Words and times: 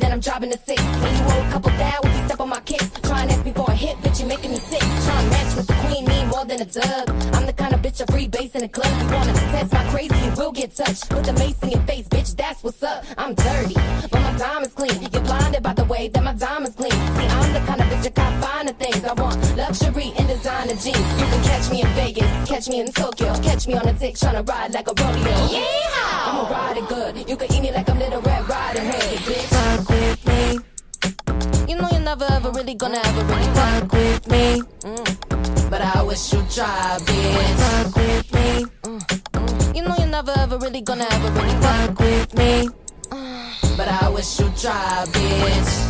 then 0.00 0.12
I'm 0.12 0.20
dropping 0.20 0.52
a 0.52 0.58
six. 0.58 0.82
When 0.82 1.14
you 1.16 1.22
roll 1.22 1.46
a 1.46 1.50
couple 1.50 1.70
down, 1.72 2.00
if 2.04 2.16
you 2.16 2.24
step 2.26 2.40
on 2.40 2.48
my 2.48 2.60
kicks, 2.60 2.90
try 3.02 3.22
and 3.22 3.30
ask 3.30 3.44
me 3.44 3.52
for 3.52 3.70
a 3.70 3.74
hit, 3.74 3.96
bitch, 3.98 4.20
you're 4.20 4.28
making 4.28 4.50
me 4.50 4.58
sick. 4.58 4.80
Try 4.80 5.20
and 5.20 5.30
match 5.30 5.56
with 5.56 5.66
the 5.66 5.74
queen, 5.74 6.04
need 6.04 6.26
more 6.26 6.44
than 6.44 6.60
a 6.60 6.64
dub. 6.64 7.08
I'm 7.34 7.46
the 7.46 7.52
kind 7.52 7.74
of 7.74 7.80
bitch 7.80 8.00
I 8.00 8.12
free 8.12 8.28
base 8.28 8.54
in 8.54 8.62
the 8.62 8.68
club. 8.68 8.90
You 9.02 9.14
wanna 9.14 9.32
test 9.32 9.72
my 9.72 9.84
crazy, 9.90 10.14
you 10.24 10.32
will 10.36 10.52
get 10.52 10.74
touched. 10.74 11.08
Put 11.10 11.24
the 11.24 11.32
mace 11.34 11.58
in 11.62 11.70
your 11.70 11.82
face, 11.82 12.08
bitch, 12.08 12.36
that's 12.36 12.62
what's 12.62 12.82
up. 12.82 13.04
I'm 13.18 13.34
dirty, 13.34 13.74
but 14.10 14.20
my 14.20 14.36
diamond's 14.38 14.74
clean. 14.74 15.08
You're 15.12 15.22
blinded 15.22 15.62
by 15.62 15.74
the 15.74 15.84
way 15.84 16.08
that 16.08 16.22
my 16.22 16.34
diamond's 16.34 16.76
clean. 16.76 17.19
Jeans. 20.80 20.96
You 21.20 21.26
can 21.32 21.42
catch 21.44 21.70
me 21.70 21.82
in 21.82 21.88
Vegas, 21.88 22.48
catch 22.48 22.68
me 22.68 22.80
in 22.80 22.92
Tokyo, 22.92 23.34
catch 23.42 23.66
me 23.66 23.74
on 23.74 23.86
a 23.86 23.92
dick 23.92 24.14
tryna 24.14 24.48
ride 24.48 24.72
like 24.72 24.88
a 24.88 24.94
rodeo. 24.96 25.36
Yeah, 25.52 26.26
I'ma 26.26 26.48
ride 26.50 26.76
it 26.78 26.88
good. 26.88 27.28
You 27.28 27.36
can 27.36 27.52
eat 27.52 27.60
me 27.62 27.70
like 27.72 27.88
I'm 27.88 27.98
Little 27.98 28.22
Red 28.22 28.48
Riding 28.48 28.86
Hood, 28.86 29.18
bitch. 29.28 29.48
Fuck 29.54 29.88
with 29.88 30.20
me, 30.26 31.68
You 31.68 31.76
know 31.80 31.88
you're 31.92 32.00
never 32.00 32.26
ever 32.30 32.50
really 32.50 32.74
gonna 32.74 33.00
ever 33.04 33.24
really 33.24 33.54
fuck. 33.54 33.92
with 33.92 34.28
me, 34.30 34.62
mm. 34.80 35.70
But 35.70 35.82
I 35.82 36.02
wish 36.02 36.32
you 36.32 36.42
try, 36.54 36.98
bitch. 37.06 37.54
fuck 37.62 37.96
with 37.96 38.32
me, 38.32 38.66
mm. 38.84 39.76
You 39.76 39.82
know 39.82 39.94
you're 39.98 40.06
never 40.06 40.32
ever 40.38 40.58
really 40.58 40.80
gonna 40.80 41.06
ever 41.10 41.30
really 41.30 41.56
fuck. 41.60 41.88
fuck 41.88 41.98
with 42.00 42.34
me. 42.38 42.68
But 43.76 43.88
I 43.88 44.08
wish 44.10 44.38
you 44.40 44.50
try, 44.56 45.04
bitch. 45.08 45.89